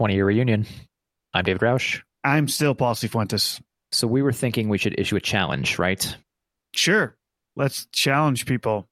[0.00, 0.64] 20 year reunion.
[1.34, 2.00] I'm David Roush.
[2.24, 3.60] I'm still Paul Fuentes.
[3.92, 6.16] So we were thinking we should issue a challenge, right?
[6.74, 7.14] Sure.
[7.54, 8.88] Let's challenge people.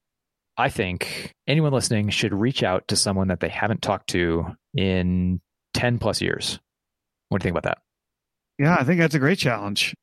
[0.59, 5.41] I think anyone listening should reach out to someone that they haven't talked to in
[5.73, 6.61] 10 plus years.
[7.31, 7.79] What do you think about that?
[8.59, 9.95] Yeah, I think that's a great challenge.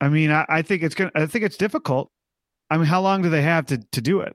[0.00, 2.10] I mean, I, I think it's gonna I think it's difficult.
[2.68, 4.34] I mean, how long do they have to, to do it?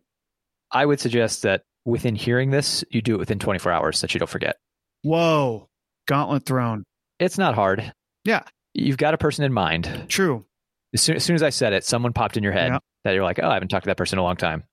[0.72, 4.14] I would suggest that within hearing this, you do it within 24 hours so that
[4.14, 4.56] you don't forget.
[5.02, 5.68] Whoa.
[6.08, 6.84] Gauntlet thrown.
[7.20, 7.94] It's not hard.
[8.26, 8.44] Yeah.
[8.74, 10.06] You've got a person in mind.
[10.10, 10.46] True.
[10.94, 12.80] As soon, as soon as I said it, someone popped in your head Yeah.
[13.04, 14.64] that you're like, oh, I haven't talked to that person in a long time.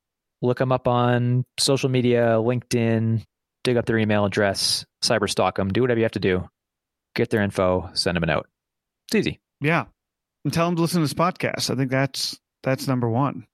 [0.43, 3.23] Look them up on social media, LinkedIn,
[3.65, 6.49] dig up their email address, cyber stalk them, do whatever you have to do.
[7.15, 8.47] Get their info, send them a note.
[9.09, 9.41] It's easy.
[9.61, 9.85] Yeah.
[10.45, 11.71] And tell them to listen to this podcast.
[11.71, 13.47] I think that's that's number one.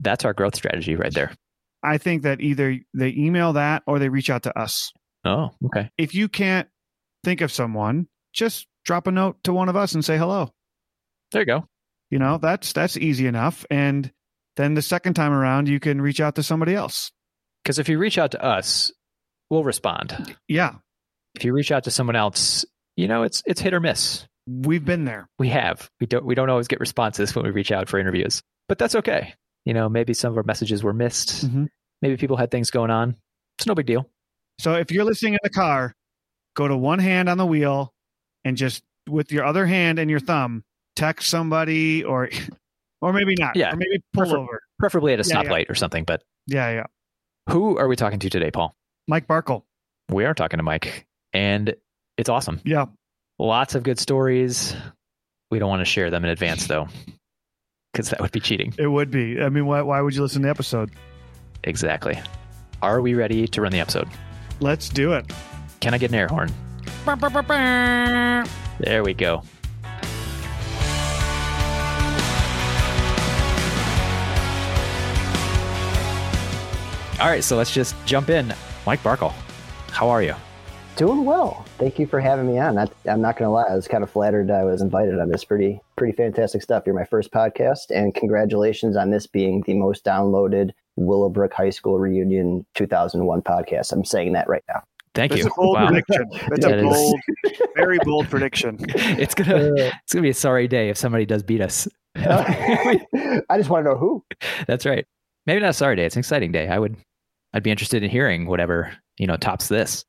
[0.00, 1.34] That's our growth strategy right there.
[1.82, 4.92] I think that either they email that or they reach out to us.
[5.24, 5.90] Oh, okay.
[5.98, 6.68] If you can't
[7.24, 10.50] think of someone, just drop a note to one of us and say hello.
[11.32, 11.66] There you go.
[12.10, 13.64] You know, that's that's easy enough.
[13.70, 14.12] And
[14.56, 17.10] then the second time around, you can reach out to somebody else.
[17.62, 18.92] Because if you reach out to us,
[19.50, 20.36] we'll respond.
[20.48, 20.74] Yeah,
[21.34, 22.64] If you reach out to someone else,
[22.96, 24.26] you know, it's it's hit or miss.
[24.46, 25.26] we've been there.
[25.38, 25.90] We have.
[26.00, 28.42] We don't we don't always get responses when we reach out for interviews.
[28.68, 29.34] But that's okay.
[29.64, 31.46] You know, maybe some of our messages were missed.
[31.50, 31.68] Mhm.
[32.02, 33.16] Maybe people had things going on.
[33.58, 34.08] It's no big deal.
[34.60, 35.94] So if you're listening in the car,
[36.54, 37.92] go to one hand on the wheel
[38.44, 40.64] and just with your other hand and your thumb
[40.96, 42.30] text somebody or
[43.00, 43.56] or maybe not.
[43.56, 43.72] Yeah.
[43.72, 44.62] Or maybe pull Prefer- over.
[44.78, 45.48] Preferably at a Yeah, yeah.
[45.48, 46.04] stoplight or something.
[46.04, 46.84] But Yeah, yeah.
[47.50, 48.74] who are we talking to today, Paul?
[49.08, 49.62] Mike Barkle.
[50.10, 51.74] We are talking to Mike, and
[52.16, 52.60] it's awesome.
[52.64, 52.86] Yeah.
[53.38, 54.74] Lots of good stories.
[55.50, 56.88] We don't want to share them in advance, though,
[57.92, 58.74] because that would be cheating.
[58.78, 59.40] It would be.
[59.42, 60.90] I mean, why why would you listen to the episode?
[61.64, 62.18] Exactly.
[62.82, 64.08] Are we ready to run the episode?
[64.60, 65.24] Let's do it.
[65.84, 66.50] Can I get an air horn?
[68.80, 69.42] There we go.
[77.20, 78.54] All right, so let's just jump in.
[78.86, 79.34] Mike Barkle,
[79.90, 80.34] how are you?
[80.96, 81.66] Doing well.
[81.76, 82.78] Thank you for having me on.
[82.78, 85.28] I, I'm not going to lie, I was kind of flattered I was invited on
[85.28, 85.44] this.
[85.44, 86.84] Pretty, pretty fantastic stuff.
[86.86, 91.98] You're my first podcast, and congratulations on this being the most downloaded Willowbrook High School
[91.98, 93.92] reunion 2001 podcast.
[93.92, 94.82] I'm saying that right now.
[95.14, 95.50] Thank That's you.
[95.50, 95.86] a bold Wow.
[95.88, 96.24] prediction.
[96.48, 97.20] That's That a is- bold,
[97.76, 98.78] very bold prediction.
[98.94, 101.86] It's gonna uh, it's gonna be a sorry day if somebody does beat us.
[102.16, 102.98] I
[103.56, 104.24] just want to know who.
[104.66, 105.04] That's right.
[105.46, 106.04] Maybe not a sorry day.
[106.06, 106.68] It's an exciting day.
[106.68, 106.96] I would,
[107.52, 110.04] I'd be interested in hearing whatever you know tops this.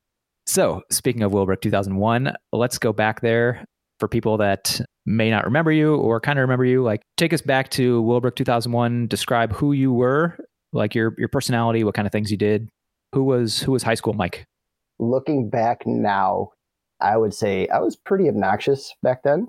[0.46, 3.64] So speaking of Willowbrook 2001, let's go back there
[3.98, 6.82] for people that may not remember you or kind of remember you.
[6.82, 9.06] Like, take us back to Willowbrook 2001.
[9.08, 10.36] Describe who you were,
[10.72, 12.68] like your your personality, what kind of things you did.
[13.12, 14.44] Who was who was high school Mike?
[14.98, 16.52] Looking back now,
[17.00, 19.48] I would say I was pretty obnoxious back then.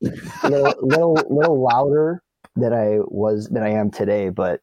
[0.00, 2.22] little, little, little louder
[2.56, 4.60] than I was than I am today, but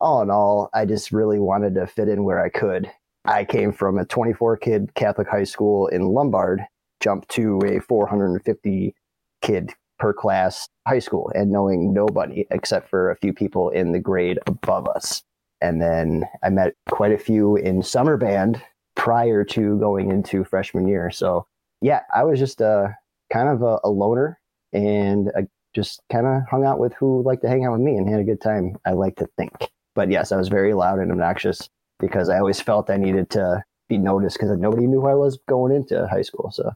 [0.00, 2.90] all in all, I just really wanted to fit in where I could.
[3.24, 6.62] I came from a 24 kid Catholic high school in Lombard,
[7.00, 8.94] jumped to a 450
[9.42, 13.98] kid per class high school, and knowing nobody except for a few people in the
[13.98, 15.22] grade above us.
[15.60, 18.62] And then I met quite a few in summer band
[18.96, 21.10] prior to going into freshman year.
[21.10, 21.46] So
[21.80, 22.88] yeah, I was just uh,
[23.32, 24.40] kind of a, a loner
[24.72, 25.42] and uh
[25.74, 28.18] just kind of hung out with who liked to hang out with me and had
[28.18, 28.76] a good time.
[28.86, 29.52] I like to think.
[29.94, 31.68] But yes, I was very loud and obnoxious
[32.00, 35.38] because I always felt I needed to be noticed because nobody knew who I was
[35.46, 36.50] going into high school.
[36.50, 36.72] So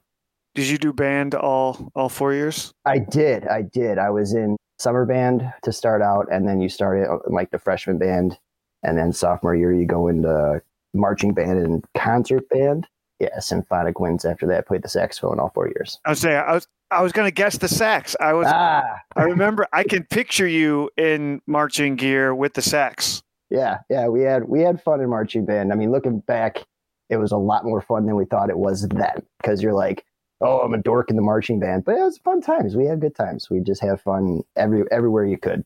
[0.54, 2.72] Did you do band all all four years?
[2.84, 3.46] I did.
[3.46, 3.98] I did.
[3.98, 7.98] I was in summer band to start out, and then you started like the freshman
[7.98, 8.38] band,
[8.82, 10.62] and then sophomore year you go into
[10.94, 12.86] marching band and concert band.
[13.18, 14.66] Yeah, symphonic winds after that.
[14.66, 15.98] Played the saxophone all four years.
[16.06, 18.16] I was saying I was I was gonna guess the sax.
[18.20, 18.82] I was Ah,
[19.14, 23.22] I remember I can picture you in marching gear with the sax.
[23.50, 24.08] yeah, yeah.
[24.08, 25.70] We had we had fun in marching band.
[25.72, 26.64] I mean, looking back,
[27.10, 29.22] it was a lot more fun than we thought it was then.
[29.42, 30.04] Because you're like,
[30.40, 32.74] oh, I'm a dork in the marching band, but it was fun times.
[32.74, 33.50] We had good times.
[33.50, 35.62] We just had fun every everywhere you could.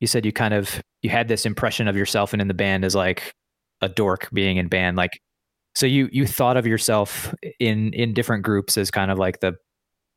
[0.00, 2.84] You said you kind of you had this impression of yourself and in the band
[2.84, 3.32] as like
[3.82, 4.96] a dork being in band.
[4.96, 5.20] Like,
[5.74, 9.56] so you you thought of yourself in in different groups as kind of like the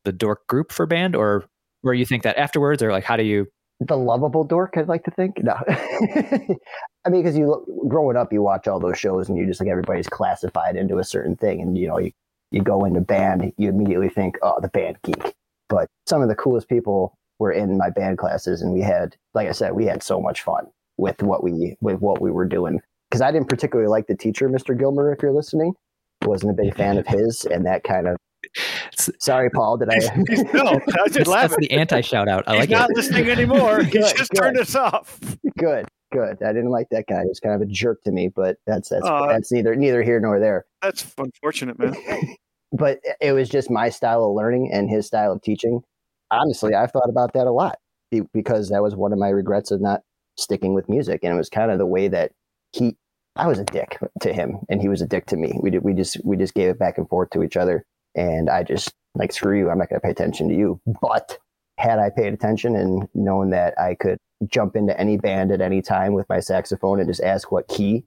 [0.04, 1.44] the dork group for band, or
[1.82, 3.46] where you think that afterwards, or like how do you?
[3.80, 8.32] the lovable dork i'd like to think no i mean because you look, growing up
[8.32, 11.60] you watch all those shows and you just like everybody's classified into a certain thing
[11.60, 12.10] and you know you,
[12.50, 15.34] you go into band you immediately think oh the band geek
[15.68, 19.46] but some of the coolest people were in my band classes and we had like
[19.46, 20.66] i said we had so much fun
[20.96, 22.80] with what we with what we were doing
[23.10, 25.72] because i didn't particularly like the teacher mr gilmer if you're listening
[26.24, 28.16] wasn't a big fan of his and that kind of
[29.18, 29.76] Sorry, Paul.
[29.76, 29.96] Did I?
[30.54, 31.48] no, I That's, just laughing.
[31.50, 32.44] that's the anti shout out.
[32.46, 32.96] I He's like not it.
[32.96, 33.82] listening anymore.
[33.82, 34.38] He Good, just good.
[34.40, 35.18] turned us off.
[35.58, 36.40] good, good.
[36.42, 37.22] I didn't like that guy.
[37.22, 39.26] He was kind of a jerk to me, but that's that's Aw.
[39.28, 40.64] that's neither neither here nor there.
[40.80, 41.96] That's unfortunate, man.
[42.72, 45.80] but it was just my style of learning and his style of teaching.
[46.30, 47.78] Honestly, I've thought about that a lot
[48.32, 50.02] because that was one of my regrets of not
[50.38, 52.30] sticking with music, and it was kind of the way that
[52.72, 52.96] he.
[53.36, 55.58] I was a dick to him, and he was a dick to me.
[55.62, 57.84] We did, we just we just gave it back and forth to each other,
[58.14, 59.70] and I just like screw you.
[59.70, 60.80] I'm not going to pay attention to you.
[61.00, 61.38] But
[61.78, 64.18] had I paid attention and known that I could
[64.48, 68.04] jump into any band at any time with my saxophone and just ask what key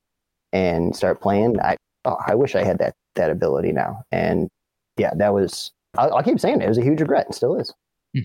[0.51, 4.03] and start playing, I oh, I wish I had that that ability now.
[4.11, 4.49] And
[4.97, 5.71] yeah, that was.
[5.97, 6.65] I'll, I'll keep saying it.
[6.65, 7.73] It was a huge regret, and still is.
[8.15, 8.21] Hmm.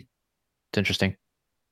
[0.71, 1.17] It's interesting.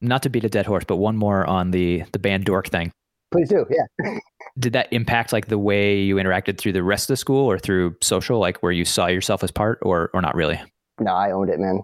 [0.01, 2.93] Not to beat a dead horse, but one more on the the band dork thing.
[3.31, 3.65] Please do.
[3.71, 4.19] Yeah.
[4.59, 7.59] Did that impact like the way you interacted through the rest of the school or
[7.59, 10.61] through social, like where you saw yourself as part, or or not really?
[11.01, 11.81] No, I owned it, man.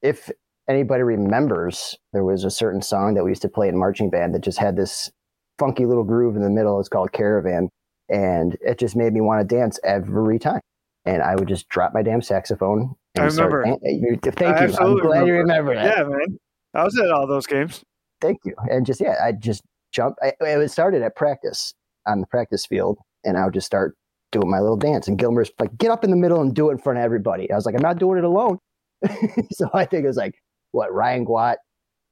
[0.00, 0.30] If
[0.68, 4.34] anybody remembers, there was a certain song that we used to play in marching band
[4.34, 5.10] that just had this
[5.58, 6.78] funky little groove in the middle.
[6.78, 7.68] It's called Caravan,
[8.08, 10.60] and it just made me want to dance every time.
[11.04, 12.94] And I would just drop my damn saxophone.
[13.16, 13.64] And I remember.
[13.64, 14.54] dan- you- Thank I you.
[14.56, 15.98] I'm absolutely glad you remember that.
[15.98, 16.38] Yeah, man.
[16.74, 17.82] I was at all those games.
[18.20, 18.54] thank you.
[18.70, 19.62] And just yeah, I just
[19.92, 20.16] jump.
[20.22, 21.74] I, it started at practice
[22.06, 23.96] on the practice field, and I would just start
[24.32, 25.08] doing my little dance.
[25.08, 27.50] And Gilmer's like, "Get up in the middle and do it in front of everybody."
[27.50, 28.58] I was like, "I'm not doing it alone."
[29.52, 30.34] so I think it was like
[30.72, 31.56] what Ryan Guat,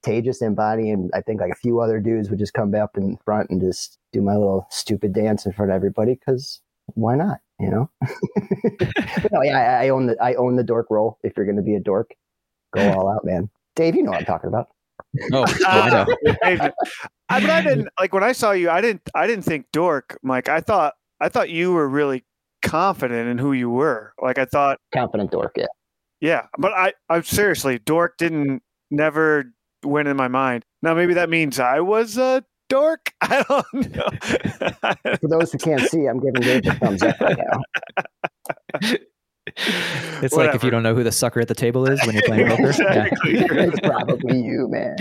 [0.04, 3.18] Tejas Ambani, and I think like a few other dudes would just come up in
[3.24, 6.60] front and just do my little stupid dance in front of everybody because
[6.94, 7.38] why not?
[7.58, 7.90] You know.
[9.32, 11.18] no, yeah, I, I own the I own the dork role.
[11.22, 12.10] If you're to be a dork,
[12.74, 13.50] go all out, man.
[13.74, 14.68] Dave, you know what I'm talking about.
[15.32, 16.06] Oh, I know.
[16.42, 16.74] I, but
[17.28, 18.70] I didn't like when I saw you.
[18.70, 19.02] I didn't.
[19.14, 20.48] I didn't think dork, Mike.
[20.48, 20.94] I thought.
[21.20, 22.24] I thought you were really
[22.62, 24.12] confident in who you were.
[24.20, 24.78] Like I thought.
[24.92, 25.66] Confident dork, yeah.
[26.20, 26.92] Yeah, but I.
[27.08, 27.78] I'm seriously.
[27.78, 29.52] Dork didn't never
[29.84, 30.64] went in my mind.
[30.82, 33.12] Now maybe that means I was a dork.
[33.20, 34.08] I don't know.
[35.18, 37.38] For those who can't see, I'm giving Dave a thumbs up right
[38.80, 38.96] now.
[40.22, 42.22] It's like if you don't know who the sucker at the table is when you're
[42.24, 42.62] playing poker.
[42.78, 43.04] Yeah.
[43.06, 43.32] exactly.
[43.38, 44.96] it's probably you, man.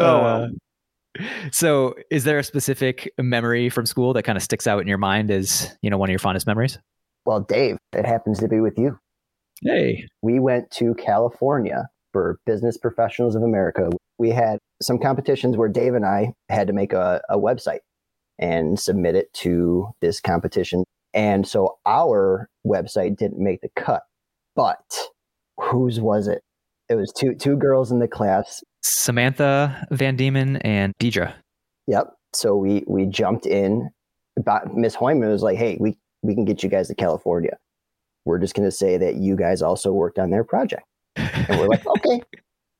[0.00, 0.48] Oh, Uh,
[1.50, 4.98] so, is there a specific memory from school that kind of sticks out in your
[4.98, 6.78] mind as you know one of your fondest memories?
[7.26, 8.98] Well, Dave, it happens to be with you.
[9.62, 13.90] Hey, We went to California for Business Professionals of America.
[14.18, 17.78] We had some competitions where Dave and I had to make a, a website
[18.38, 20.82] and submit it to this competition.
[21.14, 24.02] And so our website didn't make the cut,
[24.56, 24.80] but
[25.58, 26.42] whose was it?
[26.88, 31.32] It was two two girls in the class Samantha Van Diemen and Deidre.
[31.86, 32.12] Yep.
[32.34, 33.90] So we we jumped in.
[34.74, 37.56] Miss Hoyman was like, "Hey, we we can get you guys to California.
[38.24, 40.84] We're just going to say that you guys also worked on their project."
[41.16, 42.22] And we're like, "Okay,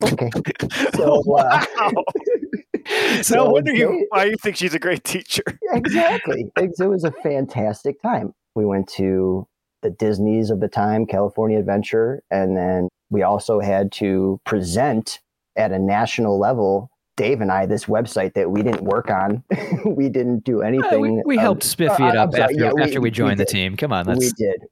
[0.05, 0.31] okay."
[0.97, 1.65] So, uh, wow.
[3.23, 5.43] so no wonder you why you think she's a great teacher.
[5.73, 6.47] exactly.
[6.57, 8.35] It, it was a fantastic time.
[8.55, 9.47] We went to
[9.83, 15.21] the Disney's of the time, California Adventure, and then we also had to present
[15.57, 16.89] at a national level.
[17.19, 19.45] Dave and I, this website that we didn't work on,
[19.85, 21.01] we didn't do Uh, anything.
[21.17, 23.11] we, we of- helped spiffy uh, it up sorry, after, yeah, we- after we we
[23.11, 23.77] joined the team.
[23.77, 24.63] Come on, we that's did.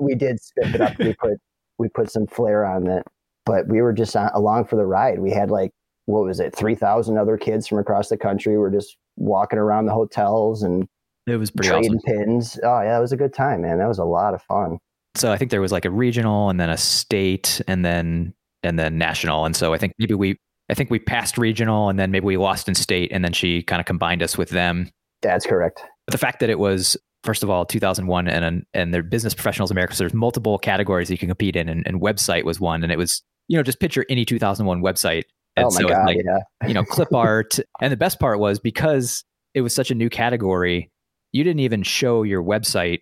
[0.00, 0.98] We did spiff it up.
[0.98, 1.38] we put
[1.78, 3.04] we put some flair on it,
[3.46, 5.18] but we were just on, along for the ride.
[5.18, 5.72] We had like
[6.08, 8.56] what was it, three thousand other kids from across the country.
[8.56, 10.88] We're just walking around the hotels and
[11.26, 12.26] it was pretty trading awesome.
[12.26, 12.58] pins.
[12.62, 13.78] Oh yeah, it was a good time, man.
[13.78, 14.78] That was a lot of fun.
[15.14, 18.78] So I think there was like a regional and then a state and then and
[18.78, 19.44] then national.
[19.44, 20.38] And so I think maybe we
[20.70, 23.62] I think we passed regional and then maybe we lost in state and then she
[23.62, 24.90] kind of combined us with them.
[25.20, 25.82] That's correct.
[26.06, 29.70] But the fact that it was first of all 2001 and and their business professionals
[29.70, 32.90] America, so there's multiple categories you can compete in, and, and website was one, and
[32.90, 35.24] it was you know just picture any 2001 website.
[35.58, 36.68] And oh my so it's god, like yeah.
[36.68, 39.24] you know clip art, and the best part was because
[39.54, 40.90] it was such a new category,
[41.32, 43.00] you didn't even show your website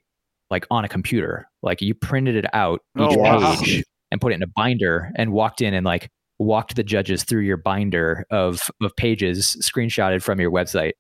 [0.51, 1.49] like on a computer.
[1.63, 3.57] Like you printed it out oh, each Oh, wow.
[3.57, 6.09] page and put it in a binder and walked in and like
[6.39, 10.93] walked the judges through your binder of of pages screenshotted from your website.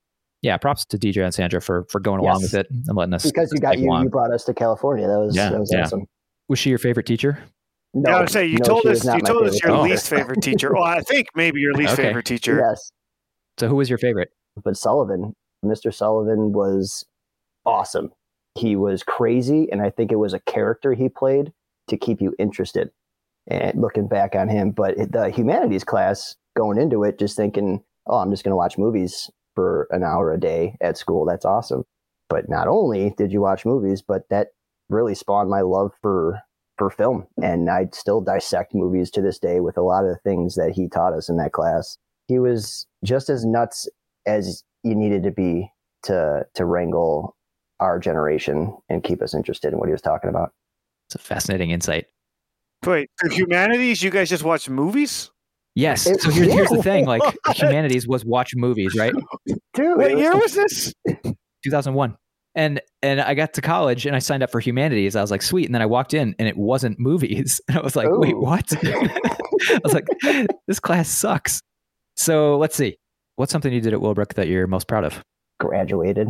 [0.43, 3.25] Yeah, props to DJ and Sandra for for going along with it and letting us.
[3.25, 4.05] Because you got you, along.
[4.05, 5.07] you brought us to California.
[5.07, 5.83] That was Yeah, that was yeah.
[5.83, 6.07] awesome.
[6.49, 7.39] Was she your favorite teacher?
[7.99, 9.83] No, yeah, I would say you no, told us you told us your teacher.
[9.83, 10.73] least favorite teacher.
[10.73, 12.03] Well, I think maybe your least Okay.
[12.05, 12.59] favorite teacher.
[12.69, 12.93] Yes,
[13.59, 14.31] So who was your favorite?
[14.63, 15.35] but Sullivan,
[15.65, 15.93] Mr.
[15.93, 17.05] Sullivan was
[17.65, 18.11] awesome.
[18.55, 21.53] He was crazy, and I think it was a character he played
[21.89, 22.91] to keep you interested.
[23.49, 28.19] And looking back on him, but the humanities class going into it, just thinking, "Oh,
[28.19, 31.25] I'm just going to watch movies for an hour a day at school.
[31.25, 31.85] That's awesome."
[32.29, 34.49] But not only did you watch movies, but that
[34.91, 36.41] really spawned my love for
[36.79, 37.27] for film.
[37.43, 40.73] And I still dissect movies to this day with a lot of the things that
[40.73, 41.97] he taught us in that class.
[42.29, 43.89] He was just as nuts
[44.27, 45.71] as you needed to be
[46.05, 47.37] to to wrangle
[47.81, 50.53] our generation and keep us interested in what he was talking about.
[51.09, 52.07] It's a fascinating insight.
[52.85, 55.31] Wait, for humanities, you guys just watch movies?
[55.75, 56.07] Yes.
[56.07, 57.23] It- so here's, here's the thing: like
[57.55, 59.13] humanities was watch movies, right?
[59.75, 61.25] Dude, What year was- was this?
[61.65, 62.17] 2001.
[62.57, 65.15] And and I got to college and I signed up for humanities.
[65.15, 65.67] I was like, sweet.
[65.67, 67.61] And then I walked in and it wasn't movies.
[67.69, 68.41] And I was like, wait, oh.
[68.41, 68.73] what?
[68.83, 70.07] I was like,
[70.67, 71.61] this class sucks.
[72.17, 72.97] So let's see.
[73.37, 75.23] What's something you did at Willowbrook that you're most proud of?
[75.59, 76.29] graduated.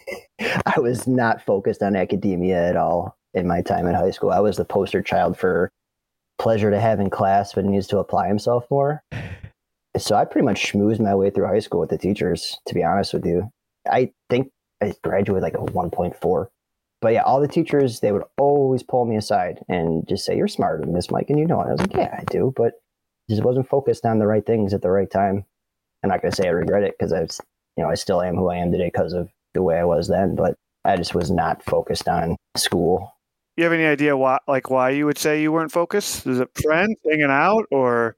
[0.66, 4.30] I was not focused on academia at all in my time in high school.
[4.30, 5.70] I was the poster child for
[6.38, 9.02] pleasure to have in class, but needs to apply himself more.
[9.96, 12.82] So I pretty much schmoozed my way through high school with the teachers, to be
[12.82, 13.50] honest with you.
[13.90, 14.50] I think
[14.82, 16.48] I graduated like a 1.4.
[17.00, 20.48] But yeah, all the teachers, they would always pull me aside and just say, You're
[20.48, 21.66] smarter than this, Mike, and you know it.
[21.66, 22.74] I was like, Yeah, I do, but
[23.28, 25.44] just wasn't focused on the right things at the right time.
[26.02, 27.40] I'm not going to say I regret it because I was
[27.76, 30.08] you know, I still am who I am today because of the way I was
[30.08, 33.14] then, but I just was not focused on school.
[33.56, 36.26] You have any idea why, like, why you would say you weren't focused?
[36.26, 38.16] Is it friends hanging out, or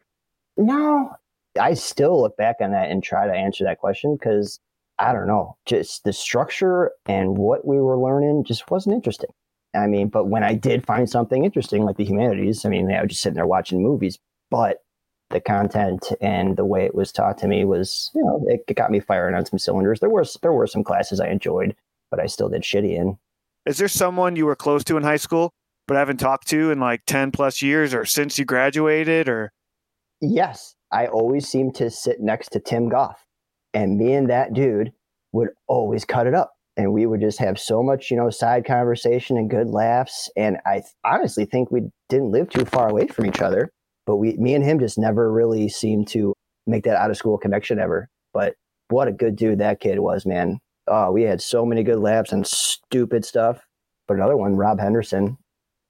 [0.57, 1.13] No,
[1.61, 4.61] I still look back on that and try to answer that question because
[4.99, 9.31] I don't know, just the structure and what we were learning just wasn't interesting.
[9.75, 13.03] I mean, but when I did find something interesting, like the humanities, I mean, I
[13.03, 14.19] was just sitting there watching movies,
[14.51, 14.85] but
[15.31, 18.75] the content and the way it was taught to me was, you know, it, it
[18.75, 19.99] got me firing on some cylinders.
[19.99, 21.75] There was there were some classes I enjoyed,
[22.11, 23.19] but I still did shitty in.
[23.67, 25.53] is there someone you were close to in high school
[25.87, 29.53] but haven't talked to in like ten plus years, or since you graduated, or
[30.21, 33.24] Yes, I always seemed to sit next to Tim Goff,
[33.75, 34.93] and me and that dude
[35.33, 38.65] would always cut it up, and we would just have so much, you know, side
[38.65, 40.31] conversation and good laughs.
[40.37, 43.71] And I th- honestly think we didn't live too far away from each other,
[44.07, 46.33] but we, me and him, just never really seemed to
[46.67, 48.09] make that out of school connection ever.
[48.33, 48.55] But
[48.89, 50.59] what a good dude that kid was, man.
[50.87, 53.61] Oh, we had so many good laughs and stupid stuff.
[54.07, 55.39] But another one, Rob Henderson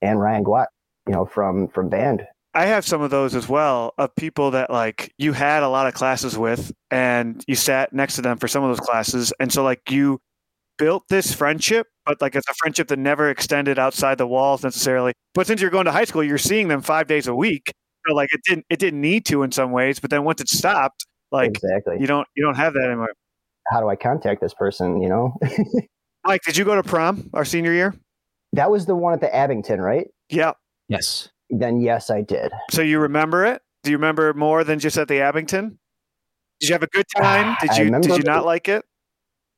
[0.00, 0.66] and Ryan Guat,
[1.06, 2.26] you know, from from band.
[2.54, 5.86] I have some of those as well of people that like you had a lot
[5.86, 9.32] of classes with and you sat next to them for some of those classes.
[9.40, 10.20] And so like you
[10.78, 15.12] built this friendship, but like it's a friendship that never extended outside the walls necessarily.
[15.34, 17.72] But since you're going to high school, you're seeing them five days a week.
[18.06, 20.48] So like it didn't it didn't need to in some ways, but then once it
[20.48, 21.96] stopped, like exactly.
[21.98, 23.08] you don't you don't have that anymore.
[23.68, 25.00] how do I contact this person?
[25.02, 25.34] You know,
[26.24, 27.94] Mike, did you go to prom our senior year?
[28.54, 30.08] that was the one at the Abington, right?
[30.30, 30.52] Yeah.
[30.88, 31.28] Yes.
[31.58, 32.52] Then yes, I did.
[32.70, 33.62] So you remember it?
[33.84, 35.78] Do you remember more than just at the Abington?
[36.60, 37.56] Did you have a good ah, time?
[37.60, 38.84] Did you did you not like it?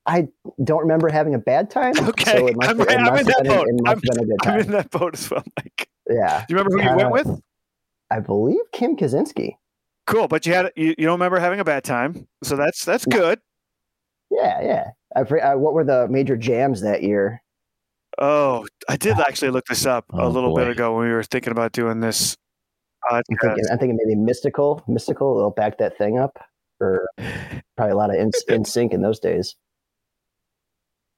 [0.05, 0.29] I
[0.63, 1.95] don't remember having a bad time.
[2.09, 3.67] Okay, so I'm- have- I'm in that been, boat.
[3.67, 5.89] I'm- have been a good I'm in that boat as well, Mike.
[6.09, 7.43] Yeah, Do you remember who you went with?
[8.11, 9.57] I believe Kim Kaczynski.
[10.07, 13.05] Cool, but you had you, you don't remember having a bad time, so that's that's
[13.07, 13.41] good.
[14.31, 14.85] Yeah, yeah.
[15.17, 17.43] I, I, uh, what were the major jams that year?
[18.19, 21.23] Oh, I did actually look this up a Oh, little bit ago when we were
[21.23, 22.37] thinking about doing this
[23.11, 24.83] I'm thinking, I'm thinking maybe Mystikal.
[24.89, 25.39] Mystikal.
[25.39, 26.39] They'll back that thing up.
[26.81, 27.07] Or
[27.77, 29.55] probably a lot of in, NSYNC in those days.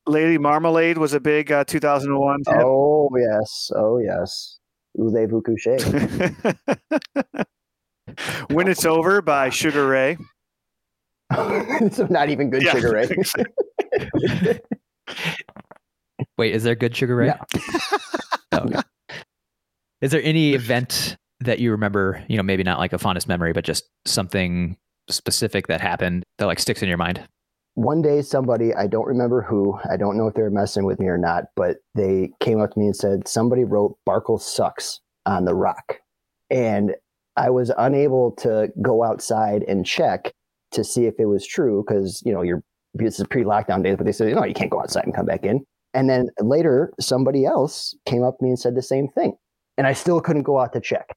[0.06, 2.56] Lady Marmalade was a big uh, 2001 hit.
[2.58, 3.70] Oh yes.
[3.74, 4.58] Oh yes.
[4.96, 5.76] Voulez-vous coucher?
[8.50, 10.16] when it's over by Sugar Ray.
[11.92, 12.72] so not even good Yeah.
[12.72, 14.60] sugar, right?
[16.36, 17.26] Wait, is there good sugar ray?
[17.26, 17.42] Yeah.
[18.50, 18.80] Oh, okay.
[20.00, 23.52] Is there any event that you remember, you know, maybe not like a fondest memory,
[23.52, 24.78] but just something
[25.10, 27.28] specific that happened that like sticks in your mind?
[27.78, 30.98] one day somebody i don't remember who i don't know if they were messing with
[30.98, 34.98] me or not but they came up to me and said somebody wrote barkle sucks
[35.26, 36.00] on the rock
[36.50, 36.96] and
[37.36, 40.32] i was unable to go outside and check
[40.72, 44.04] to see if it was true because you know you're this is pre-lockdown days but
[44.04, 45.64] they said no you can't go outside and come back in
[45.94, 49.36] and then later somebody else came up to me and said the same thing
[49.76, 51.08] and i still couldn't go out to check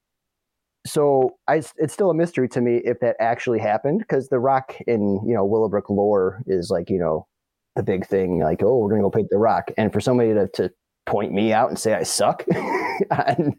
[0.86, 4.76] so I, it's still a mystery to me if that actually happened because the rock
[4.88, 7.28] in you know Willowbrook lore is like you know
[7.76, 10.48] the big thing like oh we're gonna go paint the rock and for somebody to,
[10.56, 10.72] to
[11.06, 12.46] point me out and say I suck
[13.12, 13.56] on,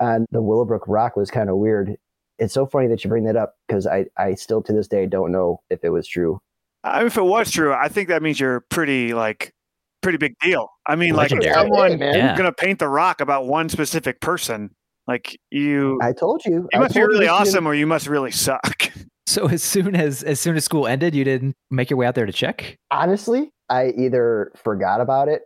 [0.00, 1.96] on the Willowbrook rock was kind of weird.
[2.38, 5.06] It's so funny that you bring that up because I I still to this day
[5.06, 6.40] don't know if it was true.
[6.84, 9.52] I mean, if it was true, I think that means you're pretty like
[10.02, 10.68] pretty big deal.
[10.86, 12.14] I mean, like someone Hey, man.
[12.14, 12.36] Yeah.
[12.36, 14.70] gonna paint the rock about one specific person,
[15.06, 16.52] like you, I told you.
[16.52, 18.92] you I must be told you really this shouldn't- awesome, or you must really suck.
[19.26, 22.14] So as soon as as soon as school ended, you didn't make your way out
[22.14, 22.78] there to check?
[22.90, 25.42] honestly, I either forgot about it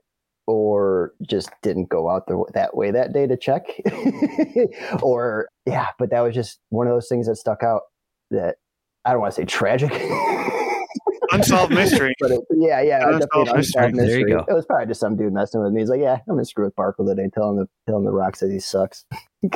[0.46, 3.64] or just didn't go out the, that way that day to check.
[5.02, 7.82] or, yeah, but that was just one of those things that stuck out
[8.30, 8.54] that
[9.04, 9.90] I don't want to say tragic.
[11.32, 12.14] unsolved mystery.
[12.20, 14.06] but it, yeah, yeah, Unsolved definitely an mystery.
[14.06, 14.44] There you go.
[14.48, 15.80] It was probably just some dude messing with me.
[15.80, 17.28] He's like, yeah, I'm gonna screw with Barkle today.
[17.32, 19.04] Tell him the tell him the rock says he sucks.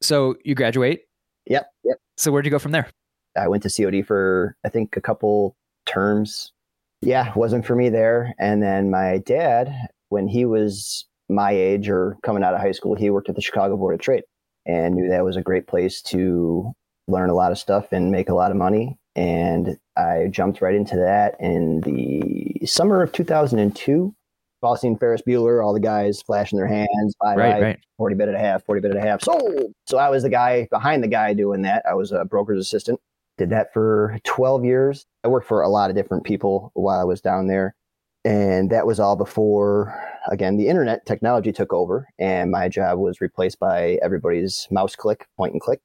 [0.00, 1.02] So you graduate.
[1.46, 1.96] Yep, yep.
[2.16, 2.88] So where'd you go from there?
[3.36, 5.56] I went to COD for I think a couple
[5.86, 6.52] terms.
[7.00, 8.34] Yeah, wasn't for me there.
[8.38, 9.72] And then my dad,
[10.08, 13.40] when he was my age or coming out of high school, he worked at the
[13.42, 14.24] Chicago Board of Trade
[14.66, 16.72] and knew that was a great place to
[17.06, 18.98] learn a lot of stuff and make a lot of money.
[19.14, 24.14] And I jumped right into that in the summer of 2002.
[24.60, 27.80] All seen Ferris Bueller, all the guys flashing their hands, bye Right, bye, right.
[27.96, 29.72] 40 bid and a half, 40 bid and a half, sold.
[29.86, 31.84] So I was the guy behind the guy doing that.
[31.88, 33.00] I was a broker's assistant.
[33.36, 35.06] Did that for 12 years.
[35.22, 37.76] I worked for a lot of different people while I was down there.
[38.24, 39.94] And that was all before,
[40.28, 45.26] again, the internet technology took over and my job was replaced by everybody's mouse click,
[45.36, 45.80] point and click.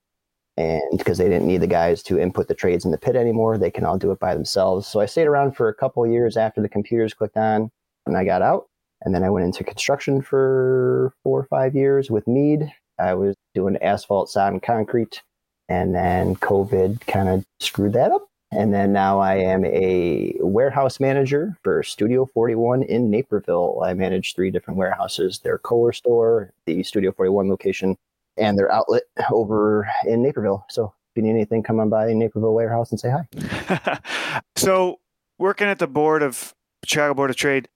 [0.56, 3.58] And because they didn't need the guys to input the trades in the pit anymore,
[3.58, 4.88] they can all do it by themselves.
[4.88, 7.72] So I stayed around for a couple years after the computers clicked on
[8.06, 8.68] and I got out.
[9.02, 12.72] And then I went into construction for four or five years with Mead.
[13.00, 15.22] I was doing asphalt, sod, and concrete.
[15.70, 18.28] And then COVID kind of screwed that up.
[18.52, 23.82] And then now I am a warehouse manager for Studio 41 in Naperville.
[23.84, 27.98] I manage three different warehouses their Kohler store, the Studio 41 location,
[28.38, 30.66] and their outlet over in Naperville.
[30.70, 34.00] So if you need anything, come on by Naperville Warehouse and say hi.
[34.56, 35.00] so,
[35.38, 36.54] working at the board of
[36.86, 37.70] Chicago Board of Trade,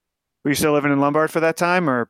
[0.43, 2.09] were you still living in Lombard for that time, or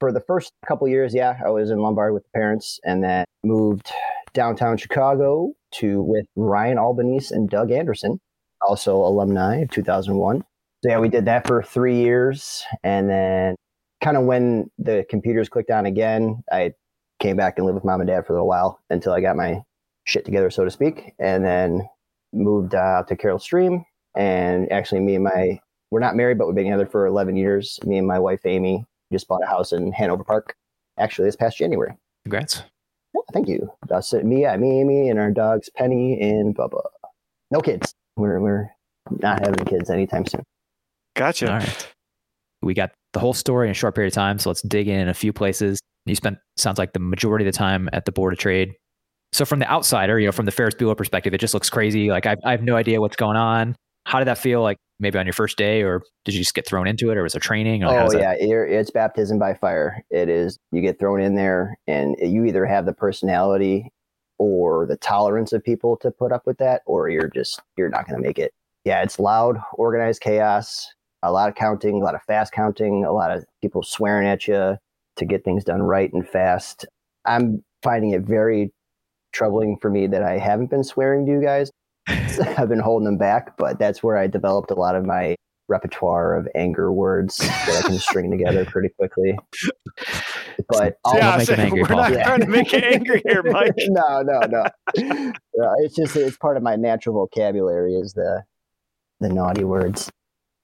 [0.00, 3.26] for the first couple years, yeah, I was in Lombard with the parents, and then
[3.42, 3.90] moved
[4.32, 8.18] downtown Chicago to with Ryan Albanese and Doug Anderson,
[8.66, 10.44] also alumni of 2001.
[10.82, 13.54] So yeah, we did that for three years, and then
[14.02, 16.72] kind of when the computers clicked on again, I
[17.24, 19.34] came back and lived with mom and dad for a little while until I got
[19.34, 19.62] my
[20.04, 21.88] shit together, so to speak, and then
[22.34, 23.84] moved uh, out to Carol Stream.
[24.14, 25.58] And actually, me and my
[25.90, 27.78] we're not married, but we've been together for 11 years.
[27.84, 30.54] Me and my wife Amy just bought a house in Hanover Park,
[30.98, 31.94] actually this past January.
[32.24, 32.62] Congrats.
[33.14, 33.72] Yeah, thank you.
[33.88, 34.24] That's it.
[34.24, 36.82] Me, yeah, me, Amy, and our dogs Penny and Bubba.
[37.50, 37.94] No kids.
[38.16, 38.70] We're we're
[39.20, 40.42] not having kids anytime soon.
[41.16, 41.50] gotcha?
[41.50, 41.94] All right.
[42.60, 45.08] We got the whole story in a short period of time, so let's dig in
[45.08, 45.78] a few places.
[46.06, 48.74] You spent sounds like the majority of the time at the Board of Trade.
[49.32, 52.10] So from the outsider, you know, from the Ferris Bueller perspective, it just looks crazy.
[52.10, 53.74] Like I, I have no idea what's going on.
[54.06, 54.62] How did that feel?
[54.62, 57.22] Like maybe on your first day, or did you just get thrown into it, or
[57.22, 57.82] was there training?
[57.82, 60.04] Or Oh yeah, it's baptism by fire.
[60.10, 60.58] It is.
[60.72, 63.90] You get thrown in there, and you either have the personality
[64.38, 68.06] or the tolerance of people to put up with that, or you're just you're not
[68.06, 68.52] going to make it.
[68.84, 70.86] Yeah, it's loud, organized chaos.
[71.22, 74.46] A lot of counting, a lot of fast counting, a lot of people swearing at
[74.46, 74.76] you
[75.16, 76.86] to get things done right and fast.
[77.24, 78.72] I'm finding it very
[79.32, 81.70] troubling for me that I haven't been swearing to you guys.
[82.08, 85.34] I've been holding them back, but that's where I developed a lot of my
[85.68, 89.34] repertoire of anger words that I can string together pretty quickly.
[90.68, 91.96] But I'll- yeah, make so angry, we're Paul.
[91.96, 92.24] not Yeah.
[92.24, 93.72] trying to make you angry here, Mike.
[93.78, 94.64] no, no, no.
[95.56, 98.42] No, It's just it's part of my natural vocabulary is the
[99.20, 100.10] the naughty words.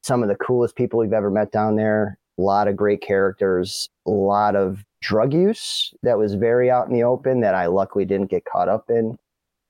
[0.02, 2.18] Some of the coolest people we've ever met down there.
[2.40, 3.88] A lot of great characters.
[4.06, 8.04] A lot of drug use that was very out in the open that I luckily
[8.06, 9.18] didn't get caught up in.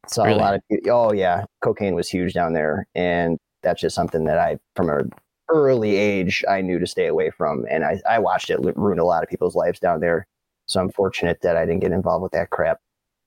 [0.06, 0.38] Saw Really?
[0.38, 4.38] a lot of oh yeah, cocaine was huge down there, and that's just something that
[4.38, 5.02] I from a
[5.48, 9.04] early age I knew to stay away from, and I I watched it ruin a
[9.04, 10.26] lot of people's lives down there.
[10.66, 12.78] So I'm fortunate that I didn't get involved with that crap.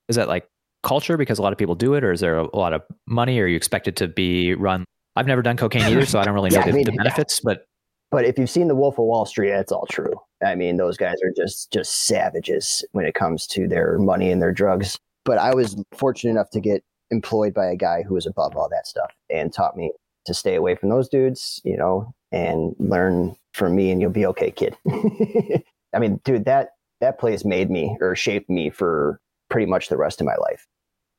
[0.08, 0.48] Is that like
[0.82, 3.38] culture because a lot of people do it, or is there a, lot of money?
[3.38, 4.84] Or are you expected to be run?
[5.16, 6.92] I've never done cocaine either, so I don't really know Yeah, I the, mean, the
[6.92, 7.02] yeah.
[7.04, 7.40] benefits.
[7.40, 7.66] But
[8.14, 10.12] But if you've seen The Wolf of Wall Street, that's all true.
[10.40, 14.40] I mean, those guys are just just savages when it comes to their money and
[14.40, 15.00] their drugs.
[15.24, 18.68] But I was fortunate enough to get employed by a guy who was above all
[18.68, 19.90] that stuff and taught me
[20.26, 24.26] to stay away from those dudes, you know, and learn from me and you'll be
[24.26, 24.76] okay, kid.
[25.92, 26.68] I mean, dude, that
[27.00, 29.18] that place made me or shaped me for
[29.50, 30.68] pretty much the rest of my life.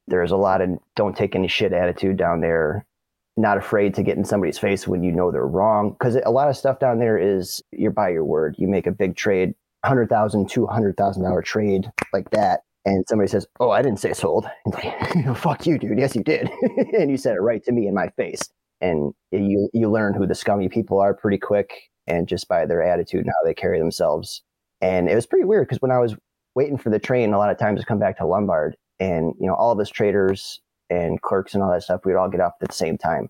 [0.07, 2.85] There's a lot of don't take any shit attitude down there
[3.37, 5.91] not afraid to get in somebody's face when you know they're wrong.
[5.91, 8.55] Because a lot of stuff down there is you're by your word.
[8.57, 13.05] You make a big trade, hundred thousand, two hundred thousand dollar trade like that, and
[13.07, 15.99] somebody says, "Oh, I didn't say sold." Like, Fuck you, dude.
[15.99, 16.49] Yes, you did,
[16.93, 18.41] and you said it right to me in my face.
[18.81, 21.73] And you you learn who the scummy people are pretty quick,
[22.07, 24.41] and just by their attitude and how they carry themselves.
[24.81, 26.15] And it was pretty weird because when I was
[26.55, 29.47] waiting for the train, a lot of times to come back to Lombard, and you
[29.47, 32.53] know all of us traders and clerks and all that stuff, we'd all get off
[32.61, 33.29] at the same time.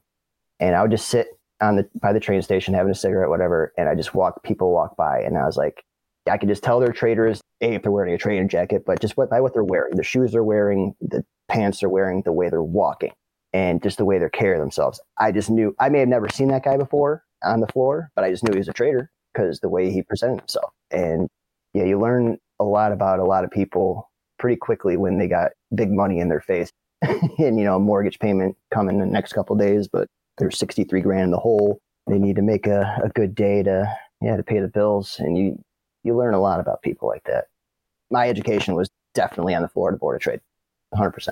[0.59, 1.27] And I would just sit
[1.61, 4.71] on the by the train station having a cigarette, whatever, and I just walk people
[4.71, 5.83] walk by, and I was like,
[6.29, 7.41] I could just tell they're traders.
[7.61, 10.03] A, if they're wearing a trainer jacket, but just what by what they're wearing, the
[10.03, 13.13] shoes they're wearing, the pants they're wearing, the way they're walking,
[13.53, 14.99] and just the way they're carrying themselves.
[15.17, 18.25] I just knew I may have never seen that guy before on the floor, but
[18.25, 20.73] I just knew he was a trader because the way he presented himself.
[20.91, 21.29] And
[21.73, 25.51] yeah, you learn a lot about a lot of people pretty quickly when they got
[25.73, 26.71] big money in their face
[27.39, 31.23] and you know mortgage payment coming in the next couple days but they're 63 grand
[31.23, 31.79] in the hole.
[32.07, 35.17] They need to make a, a good day to yeah to pay the bills.
[35.19, 35.63] And you
[36.03, 37.45] you learn a lot about people like that.
[38.11, 40.41] My education was definitely on the florida board of trade
[40.93, 41.29] 100%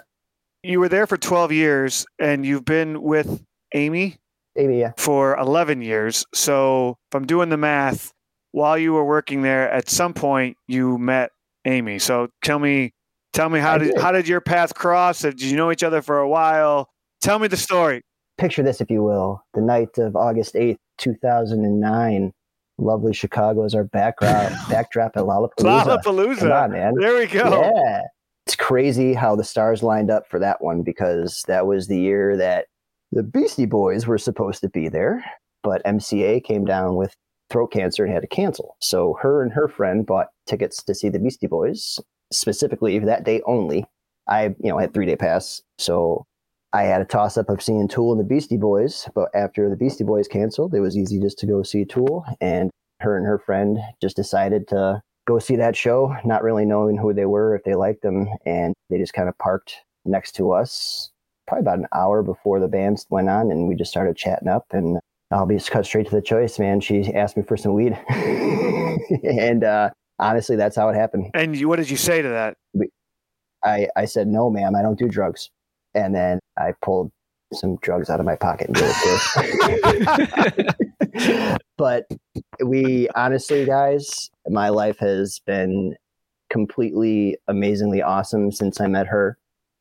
[0.64, 4.18] You were there for 12 years and you've been with Amy?
[4.58, 4.94] Amy, yeah.
[4.98, 6.26] For 11 years.
[6.34, 8.14] So if I'm doing the math,
[8.52, 11.32] while you were working there, at some point you met
[11.66, 12.00] Amy.
[12.00, 12.94] So tell me,
[13.34, 14.02] tell me how I did, did.
[14.02, 15.20] how did your path cross?
[15.22, 16.90] Did you know each other for a while?
[17.22, 18.02] Tell me the story.
[18.38, 22.34] picture this if you will the night of august 8th 2009
[22.80, 26.94] lovely chicago is our backdrop backdrop at lollapalooza Lollapalooza, Come on, man.
[27.00, 27.72] There we go.
[27.76, 28.02] Yeah.
[28.46, 32.36] It's crazy how the stars lined up for that one because that was the year
[32.38, 32.66] that
[33.12, 35.24] the Beastie Boys were supposed to be there,
[35.62, 37.16] but MCA came down with
[37.50, 38.76] throat cancer and had to cancel.
[38.82, 42.02] So her and her friend bought tickets to see the Beastie Boys,
[42.38, 43.86] specifically that day only.
[44.28, 45.62] I, you know, had three day pass.
[45.78, 46.26] So
[46.72, 49.76] I had a toss up of seeing Tool and the Beastie Boys, but after the
[49.76, 52.26] Beastie Boys canceled, it was easy just to go see Tool.
[52.42, 56.98] And her and her friend just decided to go see that show, not really knowing
[56.98, 58.28] who they were, if they liked them.
[58.46, 61.12] And they just kind of parked next to us
[61.48, 63.52] probably about an hour before the band went on.
[63.52, 64.66] And we just started chatting up.
[64.72, 65.00] And
[65.32, 66.80] I'll be cut straight to the choice, man.
[66.80, 67.98] She asked me for some weed.
[69.24, 71.32] and uh, honestly, that's how it happened.
[71.34, 72.58] And you, what did you say to that?
[73.64, 75.50] I, I said, no, ma'am, I don't do drugs.
[75.94, 77.12] And then I pulled
[77.54, 80.76] some drugs out of my pocket and gave it to
[81.18, 81.58] her.
[81.78, 82.06] but
[82.66, 85.96] we honestly, guys, my life has been
[86.50, 89.38] completely amazingly awesome since I met her.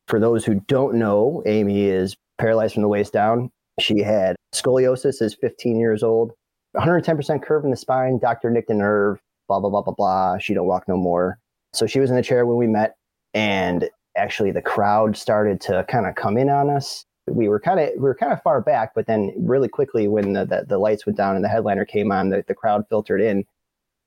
[0.07, 3.51] For those who don't know, Amy is paralyzed from the waist down.
[3.79, 6.33] She had scoliosis is 15 years old,
[6.75, 8.19] 110% curve in the spine.
[8.19, 9.19] Doctor nicked a nerve.
[9.53, 10.37] Blah blah blah blah blah.
[10.39, 11.39] She don't walk no more.
[11.73, 12.95] So she was in the chair when we met,
[13.33, 17.05] and actually the crowd started to kind of come in on us.
[17.27, 20.33] We were kind of we were kind of far back, but then really quickly when
[20.33, 23.21] the, the, the lights went down and the headliner came on, the, the crowd filtered
[23.21, 23.45] in.